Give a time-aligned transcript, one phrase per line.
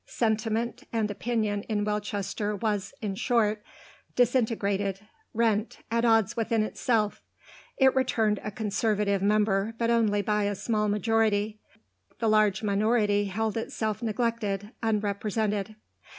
[0.07, 3.61] Sentiment and opinion in Welchester was, in short,
[4.15, 7.21] disintegrated, rent, at odds within itself.
[7.77, 11.59] It returned a Conservative member, but only by a small majority;
[12.17, 15.75] the large minority held itself neglected, unrepresented.